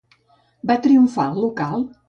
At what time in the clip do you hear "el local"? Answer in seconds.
1.35-1.89